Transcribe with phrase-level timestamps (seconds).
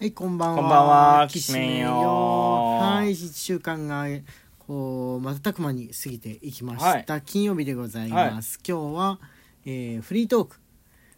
[0.00, 0.56] はい、こんばんは。
[0.56, 0.86] こんばん
[1.20, 1.90] はきしめんよ
[2.80, 4.06] はい、一週間が、
[4.58, 7.20] こう、瞬く間に過ぎていきました。
[7.20, 8.58] 金曜日でございます。
[8.66, 9.20] 今日は、
[9.66, 10.56] えーフリートーク。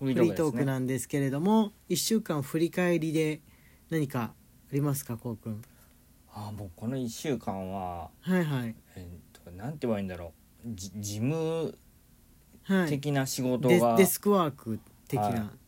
[0.00, 3.40] フフリートークななんですけれども、一週間振り返りで
[3.88, 4.32] 何か
[4.68, 5.62] ありますか、こうくん？
[6.34, 8.74] あもうこの1週間ははいはい。
[8.96, 10.32] えー、となんて言えばいいんだろ
[10.66, 11.78] うじ事務
[12.64, 12.88] はい。
[12.88, 15.26] 的な仕事がデデスクワーク的な。
[15.28, 15.61] はい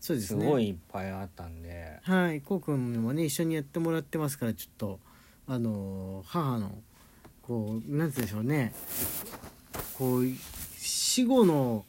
[0.00, 0.44] そうですね。
[0.44, 1.98] すごいいっぱいあったんで。
[2.02, 4.98] はい、こうくんもね一緒にやってもらってますからちょっと
[5.46, 6.78] あのー母の
[7.42, 8.72] こうなんて言うんでしょうね。
[9.98, 10.24] こう
[10.78, 11.84] 死後の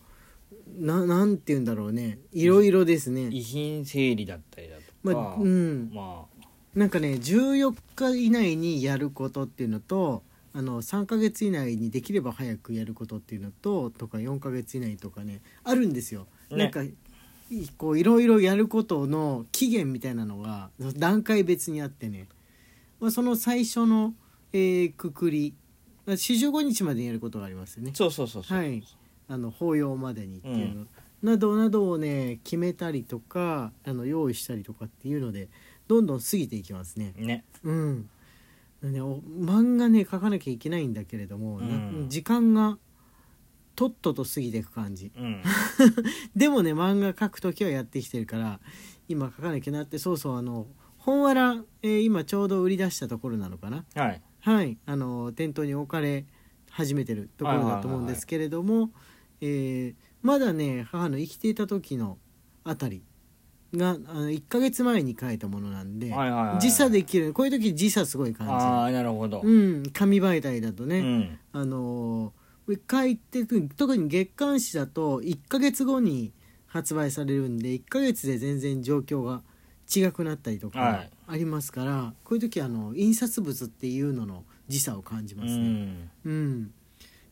[0.77, 2.19] ななんて言うんだろうね。
[2.33, 3.29] いろいろですね。
[3.31, 5.91] 遺品整理だったりだとまか、あうん。
[5.93, 6.31] まあ。
[6.75, 16.27] なんかね14日以内にやることっていうのとあの3ヶ月以内にできれば早くやることっていうのととか4ヶ月以内とかねあるんですよ。
[16.49, 16.57] ね。
[16.57, 16.93] なんかい
[17.77, 22.27] こういろいろやることの期限みたいなのが段階別にあってね、
[22.99, 24.13] まあ、その最初の、
[24.53, 25.53] えーくくり。
[26.05, 27.91] まあ45日までにやることがありますよね。
[27.93, 28.83] そうそうそうそう、はい、
[29.27, 30.85] あの法要までにっていうの、
[31.21, 35.49] などなどをね決めたりとかあの用意したりとかっていうので
[35.87, 37.13] どんどん過ぎていきますね。
[37.17, 37.45] ね。
[37.63, 38.09] うん。
[38.81, 41.69] ね、お漫画ね書かなきゃいけないんだけれども、なう
[42.05, 42.09] ん。
[42.09, 42.79] 時間が
[43.81, 45.11] とっとと過ぎていく感じ。
[45.17, 45.41] うん。
[46.35, 48.59] でもね漫画描く時はやってきてるから
[49.07, 53.83] 今書かなきゃなってそうそうあの本わら、えー今ちょうど売り出したところなのかな。
[53.95, 54.21] はい。
[54.41, 54.77] はい。
[54.85, 56.27] あの店頭に置かれ
[56.69, 58.91] 始めてるところだと思うんですけれども
[59.41, 62.19] えーまだね母の生きていた時の
[62.63, 63.01] あたり
[63.75, 66.13] があの1ヶ月前に書いたものなんで、
[66.59, 67.33] 時差できる。
[67.33, 69.83] こういう時時差すごい感ああなるほど、じうん。
[69.91, 71.39] 紙媒体だとね、うん。
[71.53, 76.33] あのー書いてく特に月刊誌だと1ヶ月後に
[76.67, 79.41] 発売されるんで1ヶ月で全然状況が
[79.93, 81.09] 違くなったりとはかい。
[81.27, 85.63] ありますから、こういう時あの印刷物っていうのの時差を感じまうすね。
[85.67, 86.09] ん。
[86.25, 86.73] うん。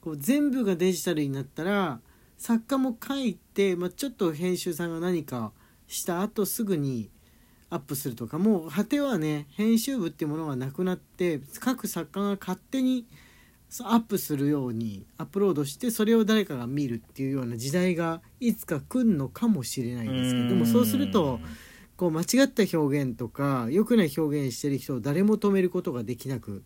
[0.01, 1.99] こう全部がデジタルになったら
[2.37, 5.51] 作家も書いて、まあ、ちょっと編集さんが何か
[5.87, 7.09] した後すぐに
[7.69, 13.05] アップするとかもう果てはね編集部っていうものがなくなって各作家が勝手に
[13.83, 21.39] アップするようにアップロードしてそれを誰かが見るっていうような時代がいつか来るのかもしれないんですけどでもそうすると
[21.95, 26.63] こう間違った表現とか良くない表現してる人を誰も止めることができなく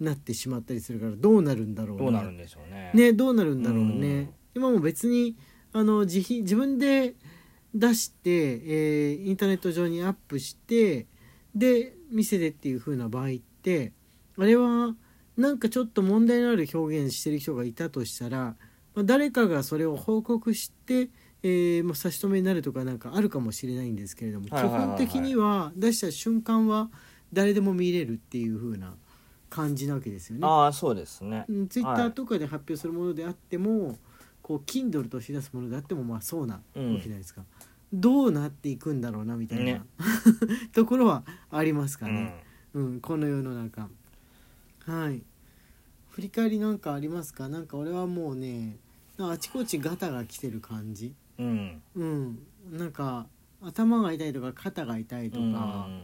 [0.00, 2.90] なってしまったりするからどうなるんだろうどうなるんでしょうね。
[2.92, 4.34] ねどうなるんだろううねん。
[4.54, 5.36] 今も別に
[5.72, 7.14] あの自費自分で
[7.74, 11.06] 出して、えーインターネット上にアップして
[11.54, 13.30] で店でっていう風な場合っ
[13.62, 13.92] て
[14.36, 14.94] あれは
[15.36, 18.56] なんかちょっと問題のある表現してる人がいたとしたら、
[18.94, 21.08] まあ、誰かがそれを報告して、
[21.42, 24.96] えーまあ、差し止めになるとかなんかあるかもしれないんですけれども、はいはいはいはい。
[24.96, 26.90] 基本的には出した瞬間は
[27.32, 28.94] 誰でも見れるっていう風な
[29.48, 30.46] 感じなわけですよね。
[30.46, 31.46] ああそうですね。
[31.68, 32.12] ツイッターはい。
[32.12, 33.98] とかで発表するものであっても、
[34.42, 36.96] こう Kindle として出すものであってもまあそうなわうん。
[36.96, 37.42] けじゃないですか、
[37.92, 39.82] どうなっていくんだろうなみたいな、ね。
[40.72, 42.14] ところはありますかうん。
[42.14, 42.44] ね、
[42.74, 43.88] うんこの世の中
[44.86, 45.22] はい。
[46.10, 47.48] 振り返りなんかありますか？
[47.48, 48.76] なんか俺はもうね
[49.18, 51.14] あちこちガタが来てる感じ。
[51.38, 51.82] うん。
[51.94, 52.38] うん。
[52.70, 53.26] なんか
[53.62, 55.46] 頭が痛いとか肩が痛いとか、う
[55.90, 56.02] ん。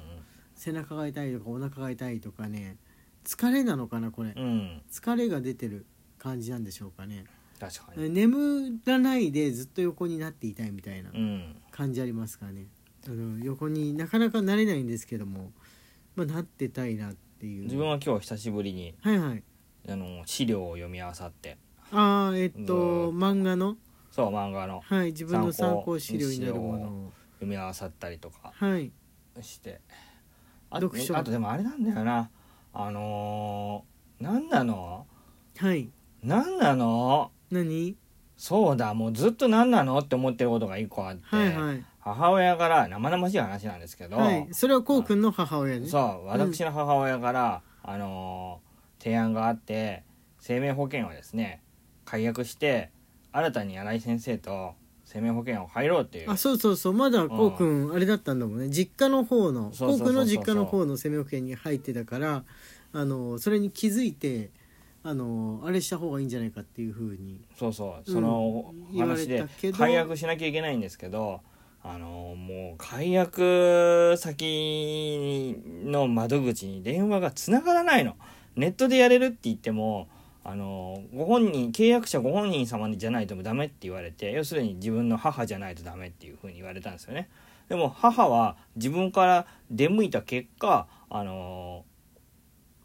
[0.54, 2.76] 背中が痛いとかお腹が痛いとかね
[3.24, 4.82] 疲れなのかなこれ、うん。
[4.90, 5.84] 疲れが出てる
[6.18, 7.24] 感じなんでしょうかね。
[7.60, 8.08] 確かに。
[8.10, 11.56] 眠らないでずっと横になっていたいみたいなうん。
[11.70, 12.66] 感じありますかね。
[13.06, 15.52] あの横になかなかなれないんですけども、
[16.16, 17.64] まあ、なってたいなっていう。
[17.64, 19.42] 自分は今日久しぶりにはいはい。
[19.88, 21.56] あの資料を読み合わさって。
[21.92, 23.18] ああえっとうん。
[23.18, 23.76] 漫画の？
[24.10, 24.80] そう漫画の。
[24.84, 26.86] はい自分の参参考考資料になるもの。
[26.88, 28.52] を読み合わさったりとか。
[28.54, 28.90] はい。
[29.40, 29.80] して。
[30.70, 31.16] あ読書。
[31.16, 32.30] あとでもあれなんだよな。
[32.74, 35.06] あのー、何なの？
[35.56, 35.90] はい。
[36.22, 37.30] 何なの？
[37.50, 37.96] 何？
[38.36, 39.98] そうだもうずっと何なの？
[39.98, 41.84] って思ってることが一個あって、はいはい
[42.14, 44.48] 母親から生々しい話なんですけど、はい。
[44.52, 45.86] それはこうくんの母親ね。
[45.86, 48.68] そう私の母親から、あのー
[48.98, 50.02] 提案があって
[50.40, 51.62] 生命保険をですね
[52.04, 52.90] 解約して
[53.32, 54.74] 新たに新井先生と
[55.04, 56.30] 生命保険を入ろうっていう。
[56.30, 56.92] あそうそうそう。
[56.92, 58.68] まだこうくんあれだったんだもんね。
[58.68, 62.44] 実家の方のこうくんの実家の方の生命保険に入ってたから
[62.92, 64.50] あのそれに気づいて
[65.02, 67.94] あのあれした方がいいんじゃないかっていうふうにそうそう。
[68.06, 71.40] うんその話で解約しなきゃいけないんですけど
[71.82, 78.16] あのもう解約先の窓口に電話がつながらないの。
[78.56, 80.08] ネットでやれるって言っても
[80.42, 87.28] あのご本人契約者ご本人様じゃないとダメって言われて要するに自分の母じゃないとダメっていうふうに言われたんですよね。
[87.68, 91.84] でも母は自分から出向いた結果あの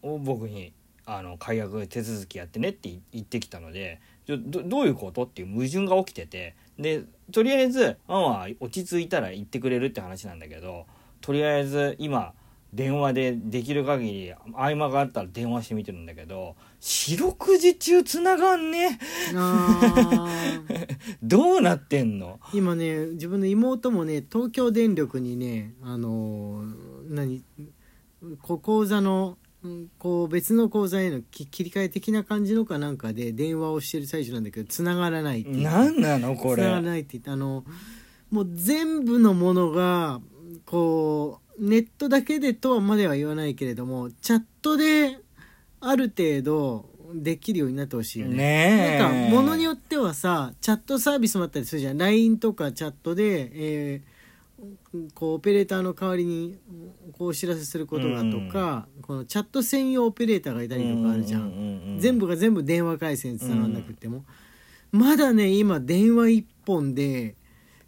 [0.01, 0.73] 僕に
[1.05, 10.85] あの解約手続きやってねって言ってきたのでどどういうことっていう矛盾が起きててでとりあえず「あんは落ち着いたら言ってくれるって話なんだけど
[11.21, 12.33] とりあえず今
[12.73, 18.99] 電話でできる限り合間があったら電話してみてるんだけど四六時中つながんね。
[21.21, 22.39] どうなってんの？
[22.53, 27.43] 今ね自分の妹もね東京電力にねあのー、何
[28.41, 29.37] 口座の
[29.97, 36.63] こう別の口座への切り替え的な感じのかなんかで電話をしてる最中なんだけど繋がらないって何なのこれ？
[36.63, 37.63] 繋がらないって言ってあの
[38.29, 40.19] もう全部のものが
[40.65, 45.19] こうネットだけでとはまでは言わないけれどもチャットで
[45.79, 48.35] ある程度できるようになってほしいよね。
[48.35, 51.97] ねなんかものによってはさチャットサービスもあったりするじゃん。
[51.97, 54.12] LINE とかチャットで、えー
[55.13, 56.57] こうオペレーターの代わりに
[57.17, 61.41] こうお知らせすることがとか、うん、このチャット専用オペレーターがいたりとかあるじゃん。
[61.41, 64.23] うんうんうん、全部が全部電話回線つながんなくても、
[64.91, 67.35] うん、まだね今電話一本で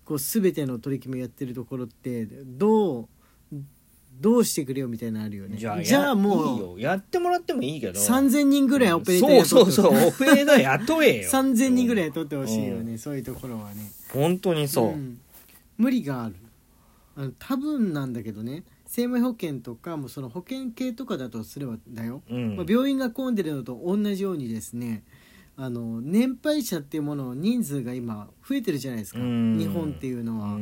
[0.04, 3.07] こう全ての取り決めやってるところってどう
[4.19, 5.57] どうしてくれよみたいなのあるよね。
[5.57, 8.00] じゃあもうやってもらってもいいけど。
[8.00, 11.30] 3000人ぐらいオペレーター雇って、そうそうそうオペレーター雇えよ。
[11.30, 13.92] 3000人ぐらい雇ってほしいよね、そういうところはね。
[14.13, 14.95] 本当にそう、
[15.77, 16.36] 無理がある
[17.15, 25.03] あの多分なんだけどね生命保険とかもその保険系とかだとすればだよ、うん、まあ、病院が混んでるのと同じようにですね
[25.57, 30.57] あの年配者っていうものの人数が今増えてるじゃないですか、日本っていうのは、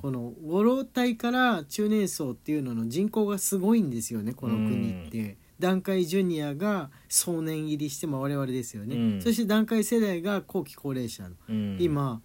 [0.00, 5.36] このご老体から中年層っていうのの人口がすごいんですよねこの国って。
[5.58, 11.34] 団塊ジュニアが壮年入りしても我々ですよね、そして団塊世代が後期高齢者の、
[11.78, 12.22] 今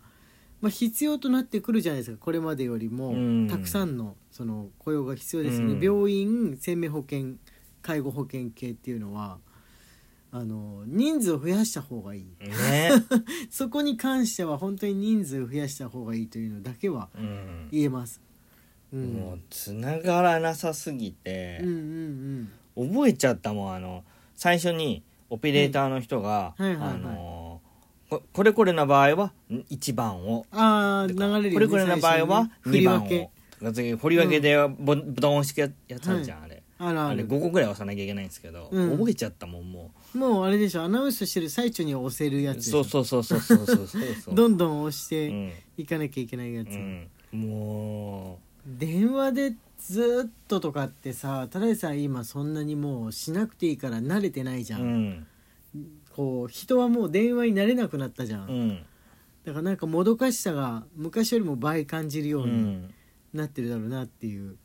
[0.63, 3.13] まあ、必要となってくるじゃないですかこれまでよりも。
[3.50, 7.33] たくさんのその雇用が必要ですよね、うん、病院生命保険
[7.81, 9.39] 介護保険系っていうのは
[10.31, 12.92] あの人数を増やした方がいい、ね、
[13.51, 17.09] そこに関しては本当に人数を増やした方がいいというのだけは
[17.69, 18.21] 言えます、
[18.94, 23.74] うん、もうつながらなさすぎて、うんうんうん、覚えちゃったもん。
[23.75, 27.32] あの最初にオペレーターの人が、はいはいはいはい、あの
[28.33, 30.45] これこれの場合は1番を。
[30.51, 33.07] ああ流れるこれこれの場合は2番を。
[33.07, 34.39] 振り分け。
[34.39, 36.63] でボ,、ボタン押してやつあるじゃん、はい、あれ。
[36.80, 40.18] あらあれ5個ぐらい押さなきゃいけないんですけど、うん、覚えちゃったもんもう。
[40.18, 42.69] もうあれでしょアナウンスしてる最中に押せるやつ。
[42.69, 48.54] そうそうそうそうそうそうそうどんどん押していかなきゃいけないやつ、うん、もう。
[48.66, 55.27] 電話でずっととかってさただでさえ今そんなにもうしなくていいから慣れてないじゃん、うん
[56.15, 58.86] こう人はもう電話になれなくなったじゃん、うん、
[59.45, 62.88] だからなんかもどかしさが昔よりも倍感じるように
[63.33, 64.57] なってるだろうなっていう、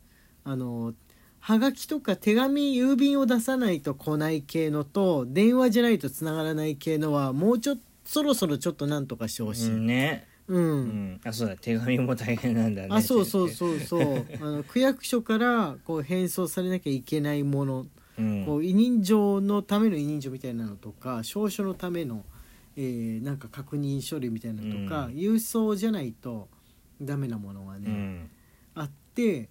[0.43, 0.93] あの
[1.39, 10.27] はがきとか手紙郵便を出さないと来ない系のと電話じゃないとつながらない系のはもうちょっとそろそろちょっとなんとかしてほしい、ね。
[10.47, 11.55] うん、うん、あそうだ。
[11.55, 12.87] 手紙も大変なんだね。
[12.89, 13.79] あそうそうそう。
[13.79, 14.25] そう。
[14.41, 17.85] あの区役所からこう返送されなきゃいけないもの
[18.45, 22.23] こう委任状のための委任状みたいなのとか証書のための、
[22.75, 26.47] えー、なんか確認書類みたいなのとか、うん、郵送じゃないと
[27.01, 28.29] ダメなものがね、うん、
[28.75, 29.49] あって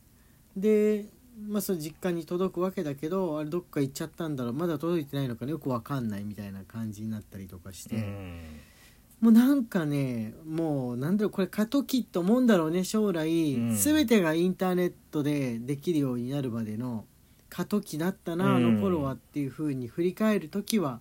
[0.56, 1.06] で、
[1.46, 7.96] まあ、その実家に届くわけだけどあれどっか行っちゃったんだろうまだ届いてないのかよく分かんないみたいな感じになったりとかして。
[7.96, 8.40] うん。
[9.20, 17.04] もうなんかねもうなんだろうこれ過渡期と思うんだろうね将来、うん、全てがインターネットでできるようになるまでの
[17.48, 21.00] 過渡期だったな、あの頃はっていうふうに振り返る時は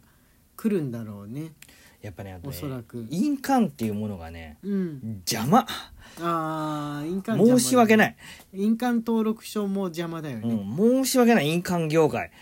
[0.55, 1.53] 来るんだろうね。
[2.01, 3.05] やっぱねあとねおそらく。
[3.09, 5.65] 印鑑っていうものがね、うん、邪魔。
[6.21, 8.15] あ印鑑申し訳ない。
[8.53, 11.47] 印鑑登録証も邪魔だよね、うん、申し訳ない。
[11.47, 12.31] 印鑑業界。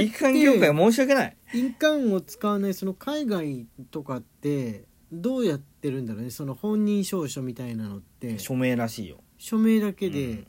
[0.00, 1.36] 印鑑業界申し訳ない。
[1.52, 6.30] 印鑑を使わないその海外とかってどうやってるんだろうね。
[6.30, 8.38] その本人証書みたいなのって。
[8.38, 9.18] 署名らしいよ。
[9.38, 10.44] 署名だけで、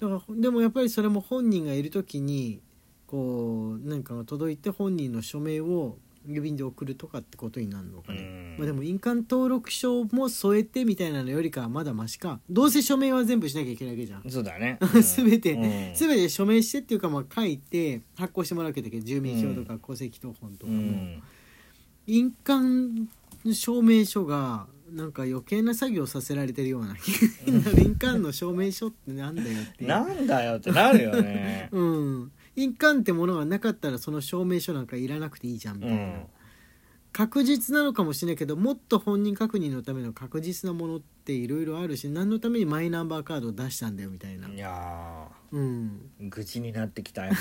[0.00, 2.62] だからでもやっぱりそれも本人がいる時に
[3.06, 12.40] こう何かが届いて本人の署名を郵便で送るとかってことになるのかね、まあ、でも印鑑登録証も添えてみたいなのよりかはまだましか。
[12.50, 14.30] どうせ署名は全部しなきゃいけないわけじゃん。
[14.30, 15.62] そうだね、 うん、全て、うん、
[15.94, 21.22] 全て署名してっていうかまあ書いて発行してもらうわけだけど住民票とか戸籍謄本とかも、うん、
[22.06, 23.08] 印鑑
[23.52, 26.96] 証明書がなんか余計な作業させられてるような
[27.76, 31.68] 印鑑の証明書ってなんだよってなんだよってなるよね。
[31.72, 32.32] うん。
[32.56, 36.24] 印鑑ってものがなかったらその証明書なんかいらなくていいじゃんみたいな、
[37.12, 47.36] 確実なのかもしれないけどもっと本人確認のための確実なものっていろいろあるし何のためにマイナンバーカードを出したんだよみたいな、いやうん、ー愚痴になってきたやっ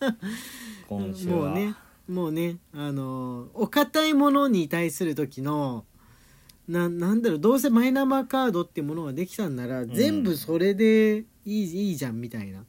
[0.00, 0.16] ぱ。
[0.88, 1.36] 今週は。
[1.36, 1.74] もうね
[2.08, 5.84] もうねあのお堅いものに対する時の
[6.68, 9.88] ななんだろうどうせマイナンバーカードっていうものができたんなら、ん。
[9.88, 12.64] 全部それでいいいいじゃんみたいな。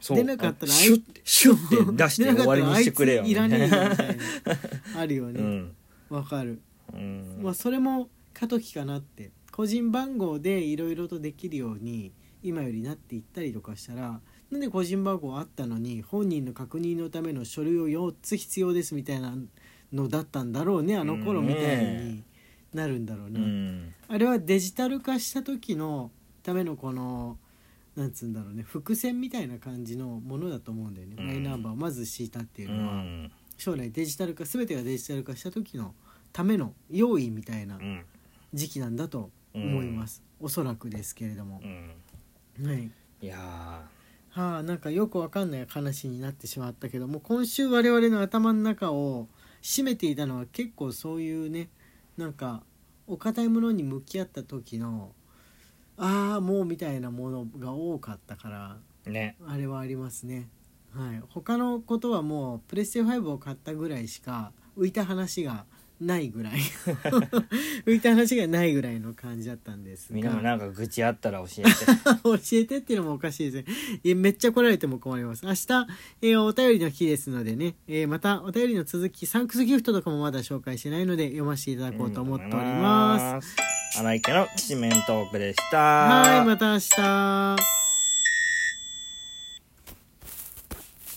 [0.00, 5.00] 出なかったらあシュッシュッて出して終わりにしてくれよいついらねえよみたいな。
[5.00, 5.72] あるようねん。
[6.10, 6.60] わ、かる、
[6.92, 7.40] うん。
[7.42, 9.30] まあ、それも過渡期かなって。
[9.56, 19.34] 個人番号でいろいろとできるように今よりなっていったりとかしたらなんで個人番号あったのに本人の確認のための書類を4つ必要ですみたいな
[19.94, 22.22] のだったんだろうねあの頃みたいに
[22.76, 23.94] なるんだろううね、ん。
[24.08, 26.10] あれはデジタル化した時の
[26.42, 27.38] ためのこの
[27.96, 31.26] なんつうんだろうね伏線みたいな感じのものだと思うんだよね、うん。
[31.26, 33.32] マイナンバーをまず敷いたっていううのは、ん。
[33.56, 35.94] 将来デジタル化全てがデジタル化した時の
[36.32, 38.04] ための用意みたいなうん。
[38.54, 41.60] 時期なんだと思います、おそらくですけれども。
[42.58, 42.66] う、ん。
[42.66, 42.90] はい。
[43.22, 43.88] いや
[44.30, 49.28] はあなんかよくわかんない話になってしまったけども今週我々の頭の中を
[49.62, 51.70] 占めていたのは結構そういうね
[52.16, 52.62] なんか
[53.06, 55.12] お堅いものに向き合った時の
[55.96, 59.36] ああもうみたいなものが多かったからーね。
[59.46, 60.48] あれはありますね。
[60.94, 61.22] はい。
[61.28, 65.64] 他のことはもうプレステ5を買ったぐらいしか浮いた話が
[66.00, 66.54] ないぐらい
[67.86, 71.70] 浮いた話がないぐらいの感じだったんですがみんなもなんか愚痴あったら教えて
[72.22, 74.14] 教えてっていうのもおかしいですね。
[74.14, 75.44] めっちゃ来られても困ります。
[75.44, 75.86] 明日、
[76.22, 83.48] えーお便りの日ですのでね、えーまたお便りの続き、サンクスギフトとかもまだ紹介してないので読ませていただこうと思っております。
[83.48, 83.56] す
[84.00, 87.75] 荒井家のきしめんトークでしたはい、また明日。